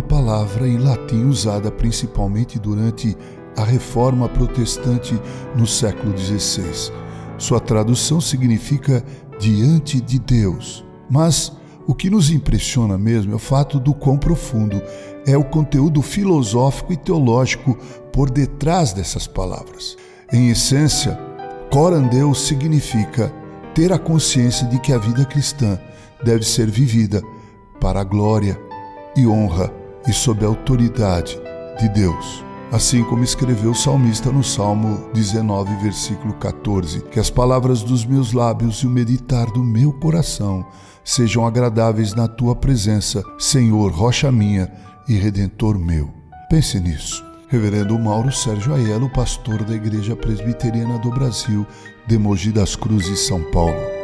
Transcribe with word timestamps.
palavra 0.00 0.66
em 0.66 0.78
latim 0.78 1.24
usada 1.24 1.70
principalmente 1.70 2.58
durante 2.58 3.14
a 3.54 3.62
reforma 3.62 4.26
protestante 4.26 5.20
no 5.54 5.66
século 5.66 6.16
XVI. 6.16 6.92
Sua 7.36 7.60
tradução 7.60 8.22
significa 8.22 9.04
diante 9.38 10.00
de 10.00 10.18
Deus. 10.18 10.82
Mas 11.10 11.52
o 11.86 11.94
que 11.94 12.08
nos 12.08 12.30
impressiona 12.30 12.96
mesmo 12.96 13.32
é 13.32 13.36
o 13.36 13.38
fato 13.38 13.78
do 13.78 13.92
quão 13.92 14.16
profundo 14.16 14.80
é 15.26 15.36
o 15.36 15.44
conteúdo 15.44 16.00
filosófico 16.00 16.92
e 16.92 16.96
teológico 16.96 17.76
por 18.12 18.30
detrás 18.30 18.94
dessas 18.94 19.26
palavras. 19.26 19.94
Em 20.32 20.48
essência, 20.48 21.18
coran 21.70 22.06
Deus 22.06 22.46
significa 22.46 23.30
ter 23.74 23.92
a 23.92 23.98
consciência 23.98 24.66
de 24.68 24.80
que 24.80 24.92
a 24.92 24.98
vida 24.98 25.26
cristã 25.26 25.78
deve 26.24 26.44
ser 26.44 26.70
vivida 26.70 27.22
para 27.78 28.00
a 28.00 28.04
glória 28.04 28.65
e 29.16 29.26
honra 29.26 29.72
e 30.06 30.12
sob 30.12 30.44
a 30.44 30.48
autoridade 30.48 31.38
de 31.80 31.88
Deus. 31.88 32.44
Assim 32.72 33.04
como 33.04 33.22
escreveu 33.22 33.70
o 33.70 33.74
salmista 33.74 34.30
no 34.32 34.42
Salmo 34.42 35.08
19, 35.14 35.76
versículo 35.76 36.34
14: 36.34 37.00
Que 37.02 37.20
as 37.20 37.30
palavras 37.30 37.82
dos 37.82 38.04
meus 38.04 38.32
lábios 38.32 38.78
e 38.78 38.86
o 38.86 38.90
meditar 38.90 39.46
do 39.52 39.62
meu 39.62 39.92
coração 39.92 40.66
sejam 41.04 41.46
agradáveis 41.46 42.14
na 42.14 42.26
tua 42.26 42.56
presença, 42.56 43.22
Senhor, 43.38 43.92
rocha 43.92 44.32
minha 44.32 44.70
e 45.08 45.14
redentor 45.14 45.78
meu. 45.78 46.10
Pense 46.50 46.80
nisso. 46.80 47.24
Reverendo 47.48 47.96
Mauro 47.96 48.32
Sérgio 48.32 48.74
Aiello, 48.74 49.08
pastor 49.10 49.62
da 49.62 49.74
Igreja 49.74 50.16
Presbiteriana 50.16 50.98
do 50.98 51.10
Brasil, 51.10 51.64
de 52.08 52.18
Mogi 52.18 52.50
das 52.50 52.74
Cruzes, 52.74 53.20
São 53.20 53.40
Paulo. 53.52 53.95